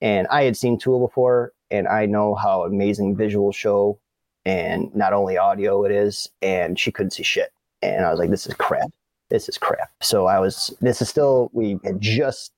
[0.01, 3.99] And I had seen Tool before, and I know how amazing visual show
[4.45, 6.29] and not only audio it is.
[6.43, 8.91] And she couldn't see shit, and I was like, "This is crap.
[9.31, 10.75] This is crap." So I was.
[10.81, 11.51] This is still.
[11.53, 12.53] We had just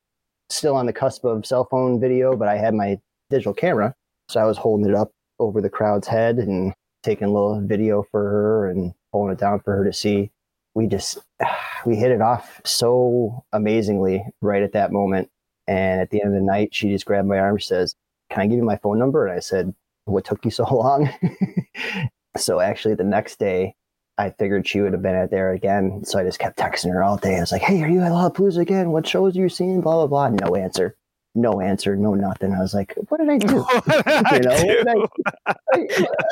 [0.51, 2.99] still on the cusp of cell phone video, but I had my
[3.31, 3.95] digital camera,
[4.29, 8.05] so I was holding it up over the crowd's head and taking a little video
[8.11, 10.31] for her and pulling it down for her to see.
[10.75, 11.19] We just
[11.87, 15.31] we hit it off so amazingly right at that moment.
[15.67, 17.61] And at the end of the night, she just grabbed my arm.
[17.61, 17.95] Says,
[18.31, 19.75] "Can I give you my phone number?" And I said,
[20.07, 21.11] "What took you so long?"
[22.37, 23.75] so actually, the next day,
[24.19, 26.03] I figured she would have been at there again.
[26.05, 27.37] So I just kept texting her all day.
[27.37, 28.91] I was like, "Hey, are you at Lollapalooza again?
[28.91, 30.47] What shows are you seeing?" Blah blah blah.
[30.49, 30.97] No answer.
[31.35, 31.95] No answer.
[31.95, 32.53] No nothing.
[32.53, 35.07] I was like, "What did I do?" What did I know, do?
[35.47, 35.55] I-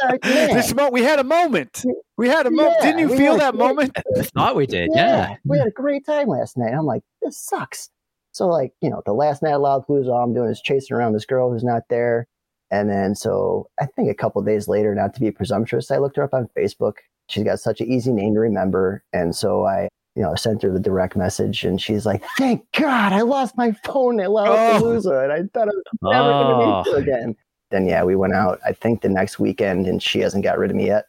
[0.02, 0.16] I-
[0.54, 1.84] This mo- we had a moment.
[2.16, 2.76] We had a moment.
[2.80, 3.96] Yeah, Didn't you feel had that great- moment?
[4.18, 4.90] I thought we did.
[4.94, 5.36] Yeah.
[5.44, 6.72] we had a great time last night.
[6.72, 7.90] I'm like, this sucks.
[8.32, 11.12] So like, you know, the last night at Lollapalooza, all I'm doing is chasing around
[11.12, 12.26] this girl who's not there.
[12.70, 16.16] And then so I think a couple days later, not to be presumptuous, I looked
[16.16, 16.94] her up on Facebook.
[17.28, 19.02] She's got such an easy name to remember.
[19.12, 23.12] And so I, you know, sent her the direct message and she's like, Thank God
[23.12, 25.06] I lost my phone at Lollapalooza.
[25.12, 25.24] Oh.
[25.24, 26.42] And I thought I was never Oh.
[26.42, 26.92] gonna meet oh.
[26.92, 27.36] her again.
[27.70, 30.70] Then yeah, we went out, I think the next weekend, and she hasn't got rid
[30.70, 31.06] of me yet.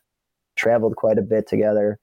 [0.56, 1.99] Traveled quite a bit together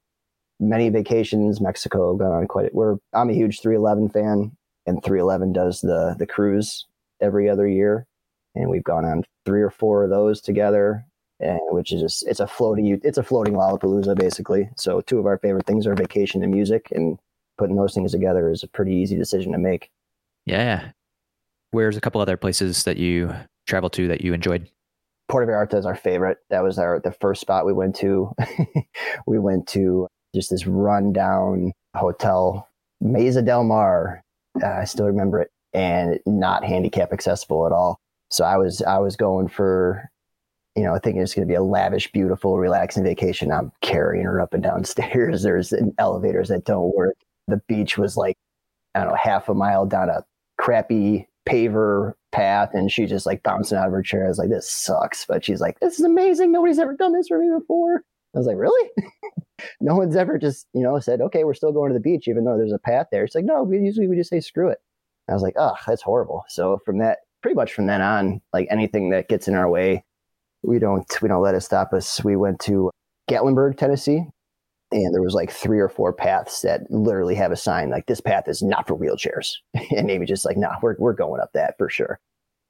[0.60, 2.66] many vacations, Mexico, gone on quite.
[2.66, 4.52] a, We're I'm a huge 311 fan,
[4.86, 6.86] and 311 does the the cruise
[7.20, 8.06] every other year,
[8.54, 11.04] and we've gone on three or four of those together,
[11.70, 14.68] which is just it's a floating it's a floating Lollapalooza basically.
[14.76, 17.18] So two of our favorite things are vacation and music, and
[17.58, 19.90] putting those things together is a pretty easy decision to make.
[20.46, 20.90] Yeah.
[21.70, 23.34] Where's a couple other places that you
[23.66, 24.68] traveled to that you enjoyed?
[25.28, 26.38] Puerto Vallarta is our favorite.
[26.50, 28.32] That was our the first spot we went to.
[29.26, 32.68] we went to just this rundown hotel,
[33.00, 34.22] Mesa del Mar.
[34.62, 37.98] Uh, I still remember it, and not handicap accessible at all.
[38.30, 40.10] So I was I was going for,
[40.76, 43.52] you know, thinking it's going to be a lavish, beautiful, relaxing vacation.
[43.52, 45.42] I'm carrying her up and down stairs.
[45.44, 47.16] There's elevators that don't work.
[47.46, 48.36] The beach was like,
[48.94, 50.24] I don't know, half a mile down a
[50.58, 54.24] crappy paver path and she's just like bouncing out of her chair.
[54.24, 55.26] I was like, this sucks.
[55.26, 56.52] But she's like, this is amazing.
[56.52, 58.02] Nobody's ever done this for me before.
[58.34, 58.90] I was like, really?
[59.80, 62.44] no one's ever just you know said, okay, we're still going to the beach, even
[62.44, 63.24] though there's a path there.
[63.24, 64.78] It's like no, we usually we just say screw it.
[65.28, 66.44] I was like, oh, that's horrible.
[66.48, 70.04] So from that, pretty much from then on, like anything that gets in our way,
[70.66, 72.22] we don't we don't let it stop us.
[72.24, 72.90] We went to
[73.30, 74.24] Gatlinburg, Tennessee,
[74.92, 78.20] and there was like three or four paths that literally have a sign like this
[78.20, 79.52] path is not for wheelchairs.
[79.96, 82.20] and Amy just like, nah, we're we're going up that for sure.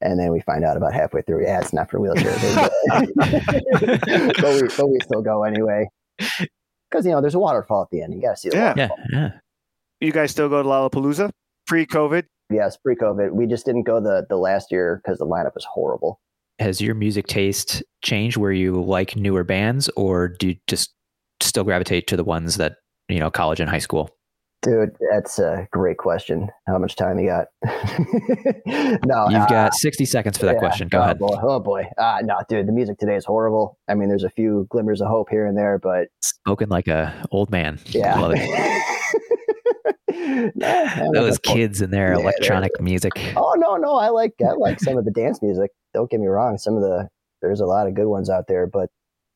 [0.01, 2.71] And then we find out about halfway through, yeah, it's not for wheelchairs.
[4.37, 5.89] but, we, but we still go anyway.
[6.19, 8.13] Because, you know, there's a waterfall at the end.
[8.13, 8.75] You got to see the Yeah.
[8.77, 9.31] Yeah, yeah.
[10.01, 11.31] You guys still go to Lollapalooza
[11.67, 12.25] pre COVID?
[12.51, 13.33] Yes, pre COVID.
[13.33, 16.21] We just didn't go the, the last year because the lineup was horrible.
[16.59, 20.95] Has your music taste changed where you like newer bands, or do you just
[21.41, 22.77] still gravitate to the ones that
[23.09, 24.11] you know, college and high school?
[24.63, 26.49] Dude, that's a great question.
[26.67, 27.49] How much time you got?
[29.05, 30.59] no, You've uh, got 60 seconds for that yeah.
[30.59, 30.89] question.
[30.89, 31.19] Go oh, ahead.
[31.19, 31.37] Boy.
[31.43, 31.85] Oh boy.
[31.99, 33.79] Uh, no, dude, the music today is horrible.
[33.89, 37.13] I mean, there's a few glimmers of hope here and there, but Spoken like a
[37.31, 37.79] old man.
[37.89, 38.17] yeah.
[40.15, 41.13] Love it.
[41.13, 43.13] No, Those kids and their Yeah, electronic music.
[43.37, 45.71] Oh no, no, I like I like some of the dance music.
[45.93, 46.59] Don't get me wrong.
[46.59, 47.09] Some of the
[47.43, 48.89] there's a lot of good ones out there, but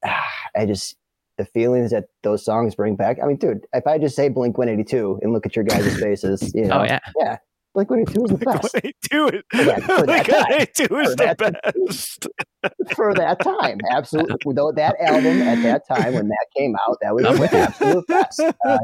[0.05, 0.25] ah,
[0.57, 0.97] I just
[1.37, 3.19] the feelings that those songs bring back.
[3.23, 6.53] I mean, dude, if I just say Blink 182 and look at your guys' faces,
[6.55, 6.99] you know, Oh yeah.
[7.21, 7.37] Yeah,
[7.75, 9.45] Blink 182 is the best what they do it.
[9.53, 10.45] For that- Like, time.
[10.51, 12.27] they is the best.
[12.97, 13.79] for that time.
[13.91, 14.37] Absolutely,
[14.73, 18.41] that album at that time when that came out, that was the absolute best.
[18.67, 18.79] Uh,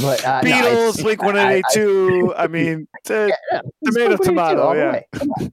[0.00, 2.34] but uh, no, it's- Beatles, Blink I- I- 182.
[2.38, 4.92] I, mean, uh, yeah, yeah, it's Tomato, tomato, yeah.
[4.92, 5.06] way.
[5.12, 5.52] Come on.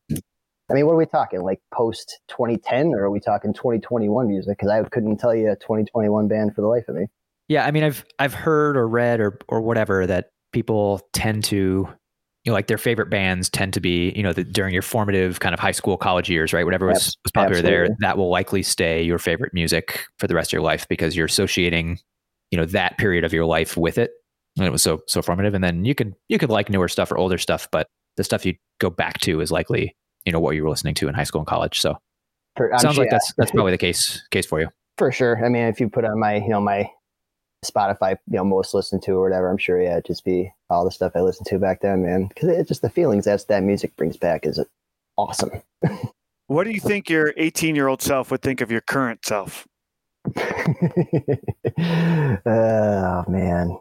[0.69, 1.41] I mean, what are we talking?
[1.41, 4.57] Like post 2010, or are we talking 2021 music?
[4.57, 7.07] Because I couldn't tell you a 2021 band for the life of me.
[7.47, 11.55] Yeah, I mean, I've I've heard or read or or whatever that people tend to,
[11.57, 15.39] you know, like their favorite bands tend to be, you know, the, during your formative
[15.39, 16.65] kind of high school, college years, right?
[16.65, 20.49] Whatever was, was popular there, that will likely stay your favorite music for the rest
[20.49, 21.97] of your life because you're associating,
[22.51, 24.11] you know, that period of your life with it,
[24.59, 25.53] and it was so so formative.
[25.53, 28.45] And then you could you could like newer stuff or older stuff, but the stuff
[28.45, 29.95] you go back to is likely,
[30.25, 31.79] you know, what you were listening to in high school and college.
[31.79, 31.97] So
[32.57, 34.67] For, sounds sure- like that's that's probably the case case for you.
[34.97, 35.43] for sure.
[35.43, 36.89] I mean, if you put on my, you know, my
[37.65, 40.85] Spotify, you know, most listened to or whatever, I'm sure, yeah, it'd just be all
[40.85, 42.27] the stuff I listened to back then, man.
[42.27, 44.63] Because it's just the feelings that's that music brings back is
[45.17, 45.51] awesome.
[46.47, 49.67] what do you think your 18 year old self would think of your current self?
[52.45, 53.77] oh man,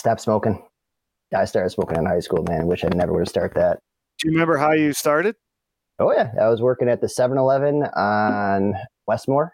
[0.00, 0.60] stop smoking.
[1.34, 2.66] I started smoking in high school, man.
[2.66, 3.78] Wish I never would have started that.
[4.18, 5.36] Do you remember how you started?
[6.00, 8.74] Oh yeah, I was working at the 7-Eleven on
[9.06, 9.52] Westmore,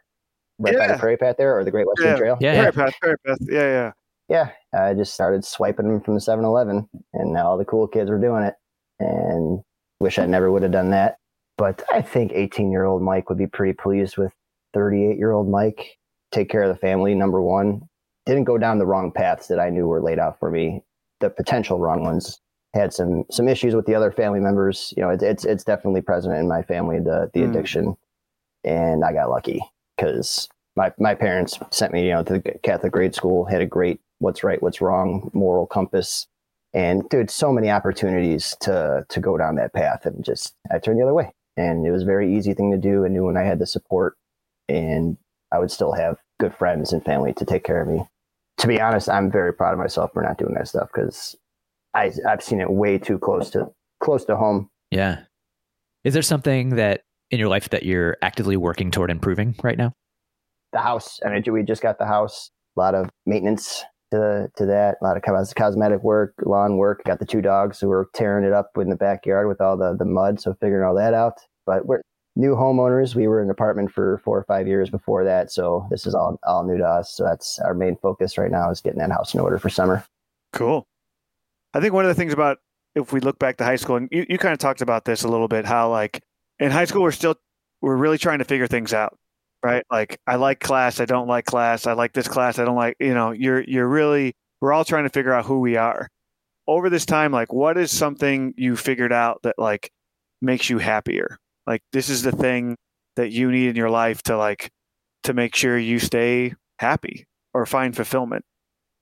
[0.59, 2.17] right by the Prairie Path there, or the Great Western Yeah.
[2.17, 2.39] Trail.
[2.41, 3.39] Yeah, Very path, very path.
[3.43, 3.93] Yeah,
[4.29, 4.51] yeah.
[4.73, 8.09] yeah, I just started swiping them from the 7-Eleven, and now all the cool kids
[8.09, 8.55] were doing it.
[9.01, 9.61] And
[10.01, 11.17] wish I never would have done that.
[11.59, 14.33] But I think 18-year-old Mike would be pretty pleased with
[14.75, 15.99] 38-year-old Mike.
[16.33, 17.83] Take care of the family, number one.
[18.27, 20.83] Didn't go down the wrong paths that I knew were laid out for me.
[21.21, 22.41] The potential wrong ones.
[22.75, 24.93] Had some some issues with the other family members.
[24.97, 27.51] You know, it's it's, it's definitely present in my family the the Mm.
[27.51, 27.97] addiction,
[28.65, 29.63] and I got lucky
[29.97, 33.47] because my my parents sent me you know to the Catholic grade school.
[33.47, 36.27] Had a great what's right, what's wrong moral compass,
[36.75, 40.99] and dude, so many opportunities to to go down that path, and just I turned
[40.99, 43.07] the other way, and it was a very easy thing to do.
[43.07, 44.17] I knew when I had the support,
[44.69, 45.17] and
[45.51, 48.03] I would still have good friends and family to take care of me.
[48.59, 51.37] To be honest, I'm very proud of myself for not doing that stuff because
[51.95, 53.69] I I've seen it way too close to
[54.03, 54.71] close to home.
[54.91, 55.25] Yeah.
[56.05, 59.93] Is there something that in your life that you're actively working toward improving right now?
[60.73, 62.51] The house, and I, we just got the house.
[62.77, 64.97] A lot of maintenance to to that.
[65.01, 67.03] A lot of cosmetic work, lawn work.
[67.05, 69.97] Got the two dogs who were tearing it up in the backyard with all the
[69.99, 70.41] the mud.
[70.41, 71.39] So figuring all that out.
[71.65, 72.03] But we're
[72.37, 73.15] new homeowners.
[73.15, 76.15] We were in an apartment for four or five years before that, so this is
[76.15, 77.13] all all new to us.
[77.15, 80.05] So that's our main focus right now is getting that house in order for summer.
[80.53, 80.87] Cool.
[81.75, 82.59] I think one of the things about
[82.95, 85.25] if we look back to high school, and you, you kind of talked about this
[85.25, 86.23] a little bit, how like
[86.61, 87.37] in high school we're still
[87.81, 89.19] we're really trying to figure things out,
[89.63, 89.85] right?
[89.91, 92.97] Like I like class, I don't like class, I like this class, I don't like
[93.01, 96.09] you know, you're you're really we're all trying to figure out who we are.
[96.69, 99.91] Over this time, like what is something you figured out that like
[100.41, 101.39] makes you happier?
[101.67, 102.77] Like this is the thing
[103.17, 104.71] that you need in your life to like
[105.25, 108.45] to make sure you stay happy or find fulfillment.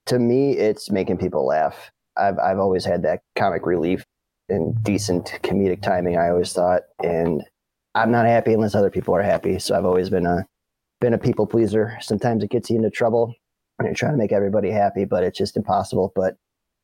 [0.07, 1.91] to me, it's making people laugh.
[2.17, 4.05] I've I've always had that comic relief
[4.49, 6.17] and decent comedic timing.
[6.17, 7.43] I always thought, and
[7.95, 9.59] I'm not happy unless other people are happy.
[9.59, 10.47] So I've always been a
[11.01, 11.97] been a people pleaser.
[12.01, 13.35] Sometimes it gets you into trouble
[13.77, 16.13] when you're trying to make everybody happy, but it's just impossible.
[16.15, 16.37] But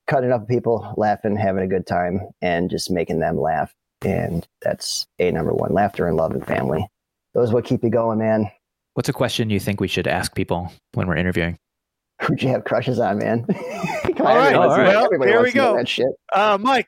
[0.06, 3.72] cutting up people, laughing, having a good time, and just making them laugh,
[4.04, 5.72] and that's a number one.
[5.72, 6.86] Laughter and love and family.
[7.34, 8.50] Those what keep you going, man.
[8.94, 11.58] What's a question you think we should ask people when we're interviewing?
[12.22, 13.44] Who'd you have crushes on, man?
[13.46, 15.76] Come All right, everybody wants to- well, here we go.
[15.76, 16.08] That shit.
[16.32, 16.86] Uh, Mike,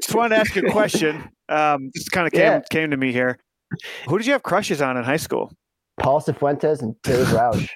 [0.00, 1.28] just wanted to ask you a question.
[1.48, 2.60] Um, this kind of came Yeah.
[2.70, 3.36] came to me here.
[4.08, 5.52] Who did you have crushes on in high school?
[6.00, 7.68] Paul Cifuentes and Terry Roush.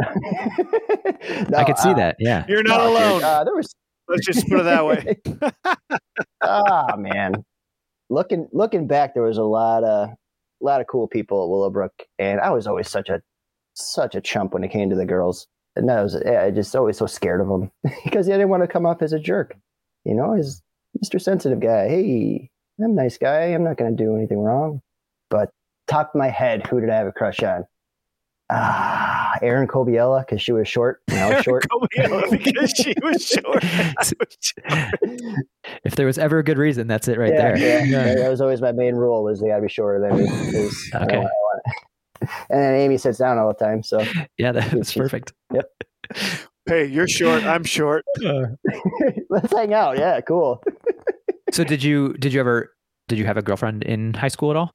[0.00, 2.16] I could see uh, that.
[2.20, 2.44] Yeah.
[2.48, 3.24] You're not no, alone.
[3.24, 3.74] Uh, there was
[4.06, 5.16] Let's just put it that way.
[6.40, 7.44] ah man
[8.08, 11.92] looking looking back there was a lot of a lot of cool people at willowbrook
[12.18, 13.20] and i was always such a
[13.76, 15.46] such a chump when it came to the girls.
[15.76, 17.70] And i was I just always so scared of them
[18.04, 19.54] because i didn't want to come off as a jerk.
[20.04, 20.62] You know as
[21.04, 21.88] mr sensitive guy.
[21.88, 22.50] Hey
[22.82, 23.46] i'm a nice guy.
[23.46, 24.80] I'm not going to do anything wrong.
[25.28, 25.50] But
[25.86, 27.64] top of my head who did i have a crush on
[28.50, 31.66] ah Erin Kobiela because she was short and I was short.
[31.68, 33.64] Kobiela because she was short.
[35.84, 37.56] if there was ever a good reason, that's it right yeah, there.
[37.86, 40.18] Yeah, that- that was always my main rule was they got to be shorter than
[40.18, 40.28] me.
[40.94, 41.18] I Okay.
[41.18, 41.30] want-
[42.22, 44.02] I And then Amy sits down all the time, so
[44.38, 45.32] Yeah, that's She's- perfect.
[46.66, 47.44] hey, you're short.
[47.44, 48.04] I'm short.
[49.30, 49.98] let's hang out.
[49.98, 50.62] Yeah, cool.
[51.52, 52.72] So did you did you ever
[53.08, 54.70] did you have a girlfriend in high school at all?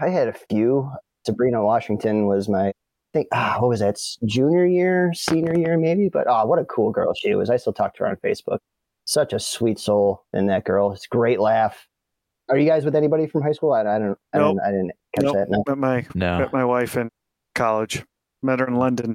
[0.00, 0.90] I had a few.
[1.26, 2.72] Sabrina Washington was my, I
[3.16, 3.94] think, ah, what was that?
[3.94, 6.08] s- Junior year, senior year, maybe.
[6.08, 7.48] But oh, what a cool girl she was.
[7.50, 8.58] I still talk to her on Facebook.
[9.06, 10.92] Such a sweet soul in that girl.
[10.92, 11.86] It's a great laugh.
[12.48, 13.72] Are you guys with anybody from high school?
[13.72, 14.18] I, I don't.
[14.34, 14.56] I, Nope.
[14.56, 15.34] didn't, I didn't catch Nope.
[15.34, 15.50] that.
[15.50, 16.38] No, Met my No.
[16.40, 17.08] met my wife in
[17.54, 18.04] college.
[18.42, 19.14] Met her in London.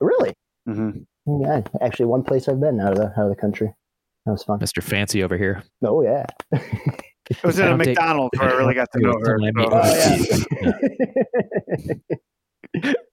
[0.00, 0.34] really.
[0.66, 0.90] hmm
[1.26, 3.72] Yeah, actually, one place I've been out of the out of the country.
[4.26, 4.58] That was fun.
[4.58, 4.82] Mr.
[4.82, 5.62] Fancy over here.
[5.84, 6.26] Oh yeah.
[7.30, 9.36] It was in I a don't take- McDonald's where I really got to know her.
[9.38, 10.72] Don't let me- so- Oh,
[12.82, 12.92] yeah.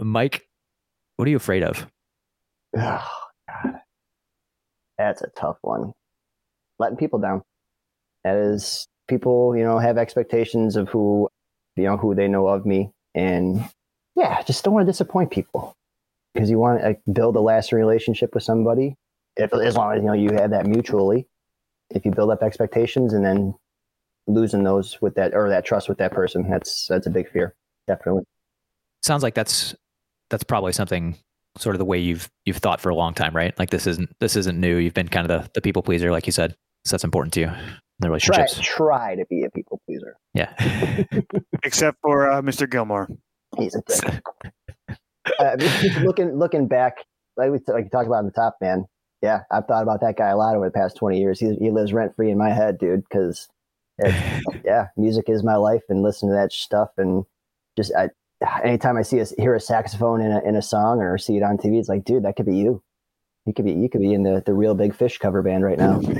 [0.00, 0.46] Mike,
[1.16, 1.86] what are you afraid of?
[2.76, 3.08] Oh,
[3.48, 3.80] God.
[4.98, 5.92] That's a tough one.
[6.78, 7.42] Letting people down.
[8.24, 11.28] That is people, you know, have expectations of who,
[11.76, 13.64] you know, who they know of me, and
[14.14, 15.74] yeah, just don't want to disappoint people
[16.34, 18.94] because you want to like, build a lasting relationship with somebody.
[19.36, 21.26] If as long as you know you have that mutually,
[21.90, 23.54] if you build up expectations and then
[24.26, 27.54] losing those with that or that trust with that person, that's that's a big fear,
[27.86, 28.24] definitely.
[29.02, 29.74] Sounds like that's
[30.28, 31.16] that's probably something
[31.56, 33.58] sort of the way you've you've thought for a long time, right?
[33.58, 34.76] Like this isn't this isn't new.
[34.76, 36.56] You've been kind of the, the people pleaser, like you said.
[36.84, 37.46] So that's important to you.
[37.48, 37.52] in
[38.00, 38.60] The Try relationships.
[38.62, 40.16] try to be a people pleaser.
[40.34, 40.52] Yeah.
[41.64, 42.70] Except for uh, Mr.
[42.70, 43.08] Gilmore.
[43.58, 44.22] He's a dick.
[45.38, 45.56] uh,
[46.02, 46.98] looking looking back,
[47.36, 48.84] like we like you talked about in the top, man.
[49.22, 51.40] Yeah, I've thought about that guy a lot over the past twenty years.
[51.40, 53.02] He he lives rent free in my head, dude.
[53.02, 53.48] Because
[54.64, 57.24] yeah, music is my life, and listening to that stuff, and
[57.76, 58.08] just I,
[58.64, 61.42] anytime I see a hear a saxophone in a in a song or see it
[61.42, 62.82] on TV, it's like, dude, that could be you.
[63.46, 65.78] You could be you could be in the the Reel Big Fish cover band right
[65.78, 66.00] now.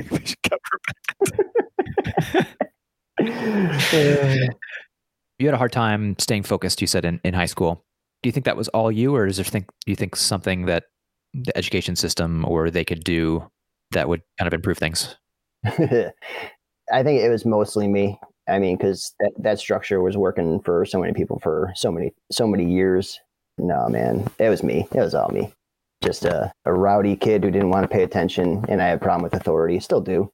[5.39, 7.85] you had a hard time staying focused, you said in, in high school.
[8.23, 10.67] Do you think that was all you, or is there think do you think something
[10.67, 10.85] that
[11.33, 13.49] the education system or they could do
[13.93, 15.17] that would kind of improve things?
[15.65, 18.19] I think it was mostly me.
[18.51, 22.13] I mean, because that, that structure was working for so many people for so many
[22.31, 23.21] so many years.
[23.59, 24.89] No, man, it was me.
[24.93, 25.53] It was all me.
[26.03, 29.01] Just a, a rowdy kid who didn't want to pay attention, and I had a
[29.01, 29.79] problem with authority.
[29.81, 30.33] Still do.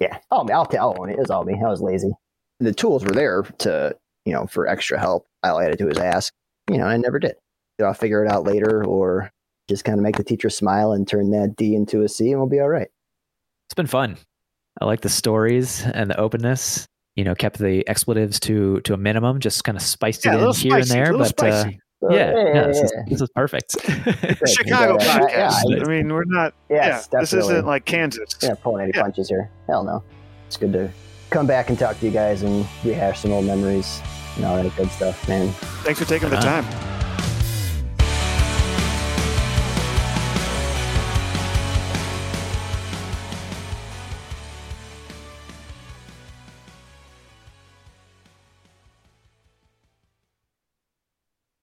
[0.00, 0.18] Yeah.
[0.30, 1.14] Oh, I'll, I'll own it.
[1.14, 1.60] It was all me.
[1.62, 2.12] I was lazy.
[2.60, 3.94] The tools were there to,
[4.24, 5.26] you know, for extra help.
[5.42, 6.32] All I had to do was ask.
[6.70, 7.34] You know, I never did.
[7.78, 9.30] So I'll figure it out later, or
[9.68, 12.40] just kind of make the teacher smile and turn that D into a C, and
[12.40, 12.88] we'll be all right.
[13.66, 14.16] It's been fun.
[14.80, 16.86] I like the stories and the openness.
[17.16, 20.34] You know, kept the expletives to to a minimum, just kind of spiced Yeah, it
[20.36, 20.80] in here spicy.
[20.80, 21.02] and there.
[21.12, 21.80] a little But uh, spicy.
[22.00, 23.72] So, yeah, yeah, this, is, this is perfect.
[24.48, 25.62] Chicago Yeah, yeah, podcast.
[25.68, 26.52] yeah, I mean, we're not.
[26.68, 28.24] Yes, yeah, this isn't like Kansas.
[28.42, 29.02] Yeah, pulling any Yeah.
[29.02, 29.48] punches here.
[29.68, 30.02] Hell no.
[30.48, 30.90] It's good to
[31.30, 34.00] come back and talk to you guys and rehash some old memories
[34.36, 35.48] and all that good stuff, man.
[35.84, 36.62] Thanks for taking the Uh-huh.
[36.62, 36.91] time.